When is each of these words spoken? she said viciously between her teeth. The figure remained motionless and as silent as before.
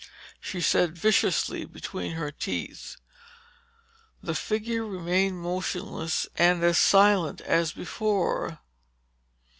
she 0.39 0.59
said 0.59 0.97
viciously 0.97 1.63
between 1.63 2.13
her 2.13 2.31
teeth. 2.31 2.95
The 4.23 4.33
figure 4.33 4.83
remained 4.83 5.37
motionless 5.37 6.27
and 6.35 6.63
as 6.63 6.79
silent 6.79 7.39
as 7.41 7.71
before. 7.73 8.57